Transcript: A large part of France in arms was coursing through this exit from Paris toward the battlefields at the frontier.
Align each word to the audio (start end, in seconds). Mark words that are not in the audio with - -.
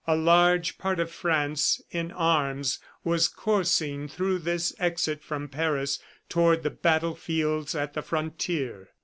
A 0.07 0.15
large 0.15 0.79
part 0.79 0.99
of 0.99 1.11
France 1.11 1.79
in 1.91 2.11
arms 2.11 2.79
was 3.03 3.27
coursing 3.27 4.07
through 4.07 4.39
this 4.39 4.73
exit 4.79 5.21
from 5.21 5.47
Paris 5.47 5.99
toward 6.27 6.63
the 6.63 6.71
battlefields 6.71 7.75
at 7.75 7.93
the 7.93 8.01
frontier. 8.01 8.89